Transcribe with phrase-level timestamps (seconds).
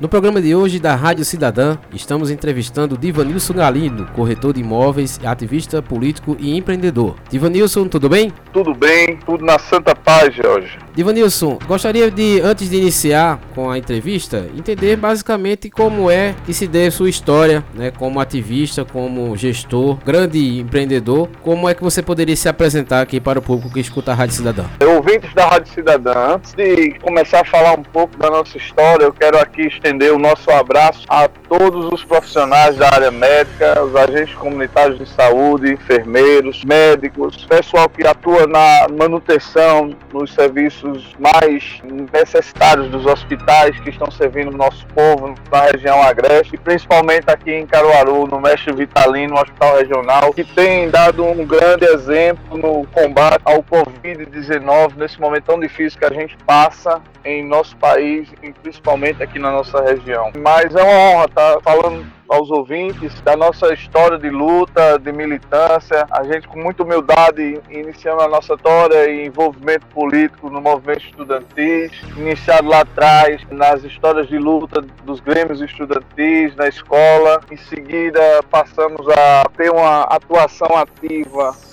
[0.00, 5.82] No programa de hoje da Rádio Cidadã, estamos entrevistando Divanilson Galindo, corretor de imóveis, ativista
[5.82, 7.16] político e empreendedor.
[7.28, 8.32] Divanilson, tudo bem?
[8.52, 10.78] Tudo bem, tudo na santa paz, Jorge.
[10.94, 16.68] Divanilson, gostaria de, antes de iniciar com a entrevista, entender basicamente como é que se
[16.68, 22.36] deu sua história, né, como ativista, como gestor, grande empreendedor, como é que você poderia
[22.36, 24.64] se apresentar aqui para o público que escuta a Rádio Cidadã?
[24.80, 29.12] Ouvintes da Rádio Cidadã, antes de começar a falar um pouco da nossa história, eu
[29.12, 33.96] quero aqui estender estender o nosso abraço a todos os profissionais da área médica, os
[33.96, 41.80] agentes comunitários de saúde, enfermeiros, médicos, pessoal que atua na manutenção nos serviços mais
[42.12, 47.52] necessários dos hospitais que estão servindo o nosso povo na região agreste, e principalmente aqui
[47.52, 52.86] em Caruaru, no Mestre Vitalino, no Hospital Regional, que tem dado um grande exemplo no
[52.88, 58.52] combate ao Covid-19 nesse momento tão difícil que a gente passa em nosso país e
[58.52, 60.30] principalmente aqui na nossa região.
[60.38, 66.06] Mas é uma honra estar falando aos ouvintes da nossa história de luta, de militância.
[66.10, 71.90] A gente, com muita humildade, iniciando a nossa história e envolvimento político no movimento estudantil,
[72.16, 77.40] iniciado lá atrás nas histórias de luta dos grêmios estudantis na escola.
[77.50, 81.67] Em seguida, passamos a ter uma atuação ativa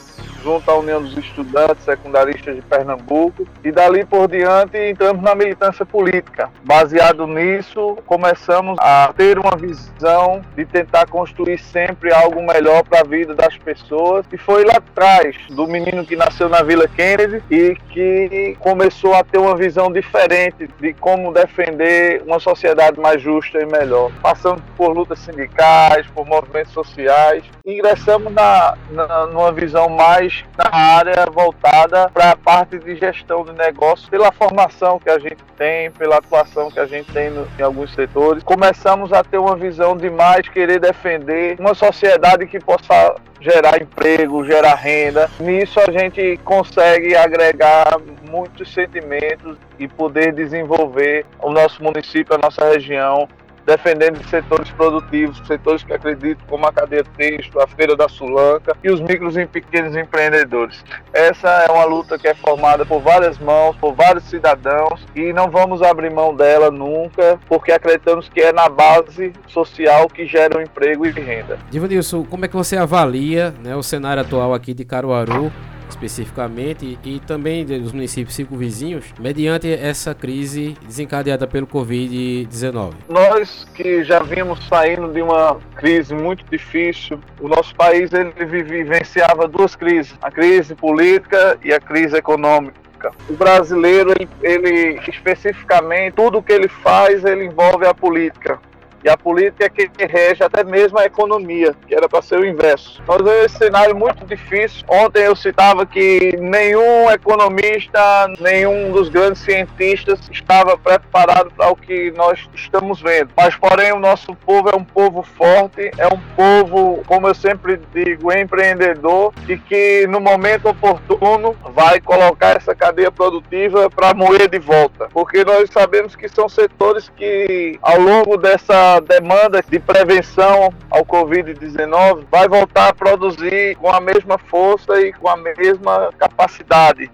[0.46, 3.48] junto à União dos Estudantes Secundaristas de Pernambuco.
[3.64, 6.52] E dali por diante entramos na militância política.
[6.64, 13.04] Baseado nisso, começamos a ter uma visão de tentar construir sempre algo melhor para a
[13.04, 14.24] vida das pessoas.
[14.32, 19.24] E foi lá atrás do menino que nasceu na Vila Kennedy e que começou a
[19.24, 24.96] ter uma visão diferente de como defender uma sociedade mais justa e melhor, passando por
[24.96, 32.32] lutas sindicais, por movimentos sociais, ingressamos na, na numa visão mais na área voltada para
[32.32, 36.80] a parte de gestão de negócio, pela formação que a gente tem, pela atuação que
[36.80, 38.44] a gente tem no, em alguns setores.
[38.44, 44.46] Começamos a ter uma visão de mais querer defender uma sociedade que possa gerar emprego,
[44.46, 45.30] gerar renda.
[45.40, 47.98] Nisso a gente consegue agregar
[48.30, 53.28] muitos sentimentos e poder desenvolver o nosso município, a nossa região
[53.66, 58.90] defendendo setores produtivos, setores que acreditam, como a cadeia texto, a feira da Sulanca e
[58.90, 60.84] os micros e pequenos empreendedores.
[61.14, 65.50] Essa é uma luta que é formada por várias mãos, por vários cidadãos e não
[65.50, 70.62] vamos abrir mão dela nunca, porque acreditamos que é na base social que gera o
[70.62, 71.58] emprego e renda.
[71.70, 75.52] Divanilson, como é que você avalia né, o cenário atual aqui de Caruaru
[75.96, 82.94] especificamente e também dos municípios circunvizinhos, mediante essa crise desencadeada pelo Covid-19?
[83.10, 89.48] Nós que já vimos saindo de uma crise muito difícil, o nosso país ele vivenciava
[89.48, 92.86] duas crises, a crise política e a crise econômica.
[93.30, 98.60] O brasileiro, ele, ele especificamente, tudo que ele faz, ele envolve a política.
[99.06, 102.46] E a política é que rege até mesmo a economia, que era para ser o
[102.46, 103.04] inverso.
[103.08, 104.84] Nós vemos esse cenário muito difícil.
[104.88, 108.00] Ontem eu citava que nenhum economista,
[108.40, 113.30] nenhum dos grandes cientistas estava preparado para o que nós estamos vendo.
[113.38, 117.80] Mas, porém, o nosso povo é um povo forte, é um povo, como eu sempre
[117.94, 124.58] digo, empreendedor e que no momento oportuno vai colocar essa cadeia produtiva para moer de
[124.58, 125.08] volta.
[125.14, 132.26] Porque nós sabemos que são setores que, ao longo dessa demanda de prevenção ao Covid-19
[132.32, 137.10] vai voltar a produzir com a mesma força e com a mesma capacidade.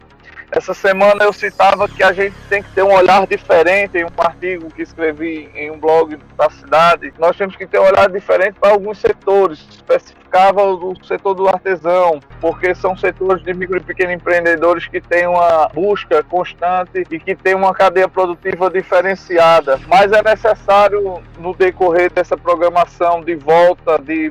[0.51, 4.09] Essa semana eu citava que a gente tem que ter um olhar diferente em um
[4.17, 7.13] artigo que escrevi em um blog da cidade.
[7.17, 9.65] Nós temos que ter um olhar diferente para alguns setores.
[9.69, 15.25] Especificava o setor do artesão, porque são setores de micro e pequenos empreendedores que têm
[15.25, 19.79] uma busca constante e que têm uma cadeia produtiva diferenciada.
[19.87, 24.29] Mas é necessário, no decorrer dessa programação de volta, de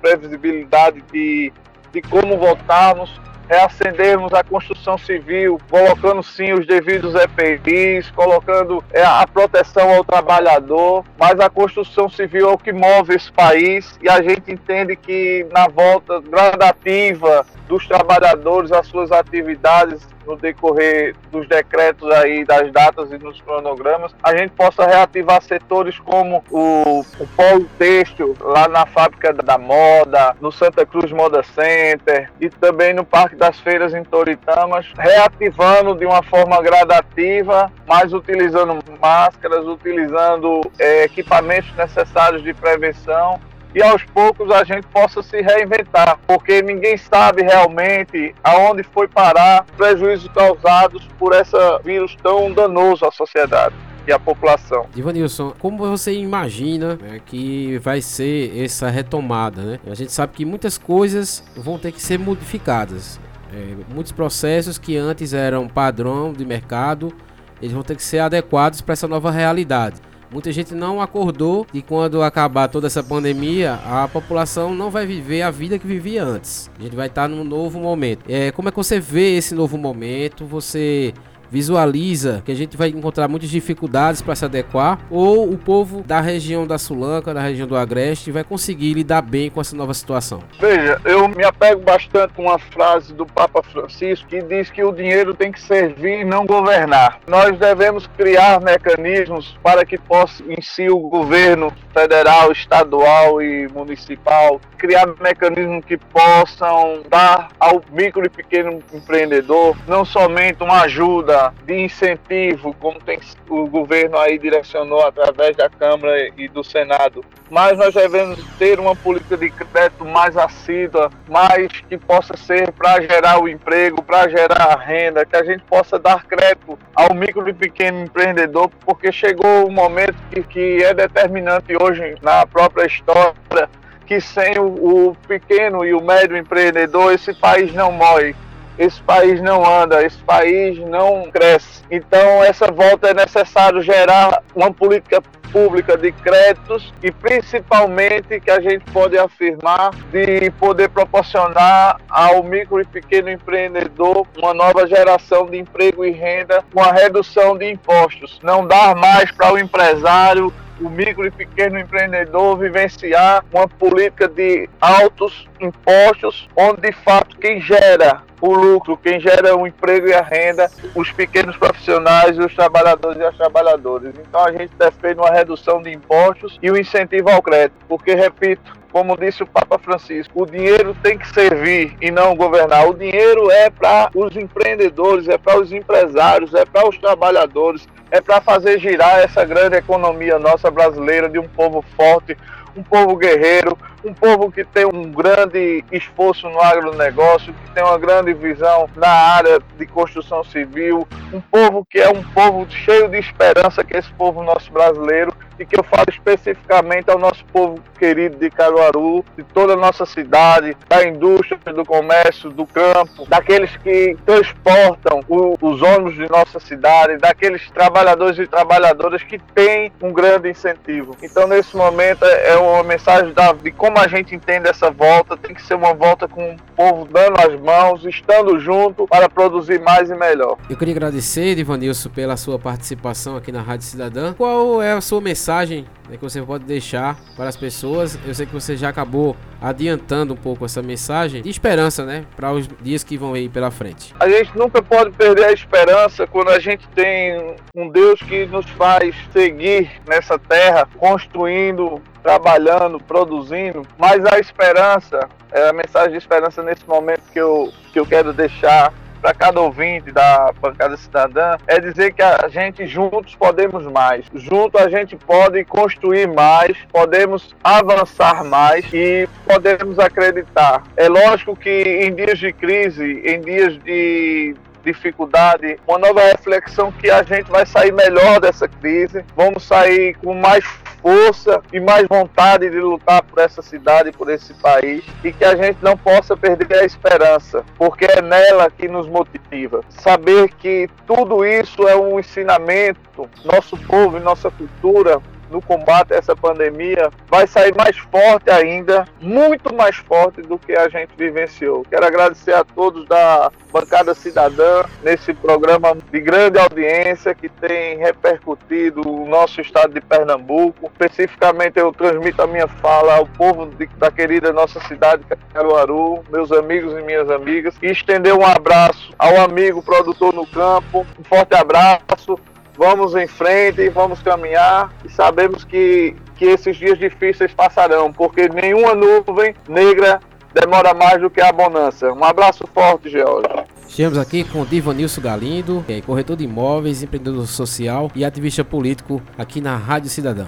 [0.00, 1.52] previsibilidade de,
[1.92, 3.20] de como voltarmos,
[3.52, 11.04] reacendermos a construção civil, colocando sim os devidos EPIs, colocando é, a proteção ao trabalhador,
[11.18, 15.46] mas a construção civil é o que move esse país e a gente entende que
[15.52, 23.10] na volta gradativa dos trabalhadores às suas atividades no decorrer dos decretos aí, das datas
[23.12, 28.86] e nos cronogramas, a gente possa reativar setores como o, o polo têxtil, lá na
[28.86, 34.04] fábrica da moda, no Santa Cruz Moda Center e também no Parque das Feiras em
[34.04, 43.40] Toritamas, reativando de uma forma gradativa, mas utilizando máscaras, utilizando é, equipamentos necessários de prevenção
[43.74, 49.64] e aos poucos a gente possa se reinventar, porque ninguém sabe realmente aonde foi parar
[49.76, 53.74] prejuízos causados por esse vírus tão danoso à sociedade.
[54.04, 54.86] e a população.
[54.96, 59.62] Ivanilson, como você imagina né, que vai ser essa retomada?
[59.62, 59.78] Né?
[59.86, 63.20] A gente sabe que muitas coisas vão ter que ser modificadas.
[63.52, 67.12] É, muitos processos que antes eram padrão de mercado,
[67.60, 70.00] eles vão ter que ser adequados para essa nova realidade.
[70.32, 75.42] Muita gente não acordou e quando acabar toda essa pandemia, a população não vai viver
[75.42, 76.70] a vida que vivia antes.
[76.78, 78.24] A gente vai estar num novo momento.
[78.26, 80.46] É, como é que você vê esse novo momento?
[80.46, 81.12] Você
[81.52, 86.18] visualiza que a gente vai encontrar muitas dificuldades para se adequar, ou o povo da
[86.18, 90.42] região da Sulanca, da região do Agreste, vai conseguir lidar bem com essa nova situação?
[90.58, 94.92] Veja, eu me apego bastante com uma frase do Papa Francisco que diz que o
[94.92, 97.18] dinheiro tem que servir e não governar.
[97.26, 104.58] Nós devemos criar mecanismos para que possa, em si, o governo federal, estadual e municipal
[104.78, 111.84] criar mecanismos que possam dar ao micro e pequeno empreendedor não somente uma ajuda de
[111.84, 113.18] incentivo, como tem,
[113.48, 118.94] o governo aí direcionou através da Câmara e do Senado, mas nós devemos ter uma
[118.94, 124.72] política de crédito mais assídua, mais que possa ser para gerar o emprego, para gerar
[124.72, 129.68] a renda, que a gente possa dar crédito ao micro e pequeno empreendedor, porque chegou
[129.68, 133.68] um momento que, que é determinante hoje na própria história
[134.06, 138.34] que sem o, o pequeno e o médio empreendedor esse país não morre
[138.82, 141.82] esse país não anda, esse país não cresce.
[141.88, 148.58] Então, essa volta é necessário gerar uma política pública de créditos e principalmente que a
[148.58, 155.58] gente pode afirmar de poder proporcionar ao micro e pequeno empreendedor uma nova geração de
[155.58, 158.40] emprego e renda com a redução de impostos.
[158.42, 160.52] Não dar mais para o empresário
[160.82, 167.60] o micro e pequeno empreendedor vivenciar uma política de altos impostos, onde de fato quem
[167.60, 173.20] gera o lucro, quem gera o emprego e a renda, os pequenos profissionais, os trabalhadores
[173.20, 174.12] e as trabalhadoras.
[174.18, 178.14] Então a gente defende uma redução de impostos e o um incentivo ao crédito, porque,
[178.14, 182.88] repito, como disse o Papa Francisco, o dinheiro tem que servir e não governar.
[182.88, 188.20] O dinheiro é para os empreendedores, é para os empresários, é para os trabalhadores, é
[188.20, 192.36] para fazer girar essa grande economia nossa brasileira de um povo forte,
[192.76, 197.98] um povo guerreiro, um povo que tem um grande esforço no agronegócio, que tem uma
[197.98, 203.18] grande visão na área de construção civil, um povo que é um povo cheio de
[203.18, 207.80] esperança, que é esse povo nosso brasileiro, e que eu falo especificamente ao nosso povo
[207.98, 213.76] querido de Caruaru, de toda a nossa cidade, da indústria, do comércio, do campo, daqueles
[213.76, 220.12] que transportam o, os ônibus de nossa cidade, daqueles trabalhadores e trabalhadoras que têm um
[220.12, 221.16] grande incentivo.
[221.22, 225.54] Então, nesse momento, é uma mensagem da, de como a gente entende essa volta, tem
[225.54, 230.10] que ser uma volta com o povo dando as mãos, estando junto para produzir mais
[230.10, 230.56] e melhor.
[230.68, 234.32] Eu queria agradecer, Ivanilson, pela sua participação aqui na Rádio Cidadã.
[234.32, 235.41] Qual é a sua mensagem?
[235.42, 238.16] Mensagem né, que você pode deixar para as pessoas?
[238.24, 242.52] Eu sei que você já acabou adiantando um pouco essa mensagem de esperança, né, para
[242.52, 244.14] os dias que vão aí pela frente.
[244.20, 248.68] A gente nunca pode perder a esperança quando a gente tem um Deus que nos
[248.70, 256.62] faz seguir nessa terra, construindo, trabalhando, produzindo, mas a esperança, é a mensagem de esperança
[256.62, 258.92] nesse momento que eu, que eu quero deixar
[259.22, 264.26] para cada ouvinte da bancada cidadã é dizer que a gente juntos podemos mais.
[264.34, 270.82] Junto a gente pode construir mais, podemos avançar mais e podemos acreditar.
[270.96, 277.08] É lógico que em dias de crise, em dias de dificuldade, uma nova reflexão que
[277.08, 280.64] a gente vai sair melhor dessa crise, vamos sair com mais
[281.02, 285.56] força e mais vontade de lutar por essa cidade, por esse país e que a
[285.56, 289.82] gente não possa perder a esperança, porque é nela que nos motiva.
[289.90, 295.20] Saber que tudo isso é um ensinamento, nosso povo e nossa cultura
[295.52, 300.72] no combate a essa pandemia vai sair mais forte ainda, muito mais forte do que
[300.72, 301.84] a gente vivenciou.
[301.88, 309.06] Quero agradecer a todos da bancada cidadã nesse programa de grande audiência que tem repercutido
[309.06, 310.90] o nosso estado de Pernambuco.
[310.92, 316.50] Especificamente eu transmito a minha fala ao povo de, da querida nossa cidade Caruaru, meus
[316.50, 321.06] amigos e minhas amigas, e estender um abraço ao amigo produtor no campo.
[321.18, 322.38] Um forte abraço
[322.82, 328.92] vamos em frente, vamos caminhar e sabemos que, que esses dias difíceis passarão, porque nenhuma
[328.92, 330.20] nuvem negra
[330.52, 332.12] demora mais do que a bonança.
[332.12, 333.46] Um abraço forte, George.
[333.86, 339.60] Estamos aqui com Divanilson Galindo, é corretor de imóveis, empreendedor social e ativista político aqui
[339.60, 340.46] na Rádio Cidadã.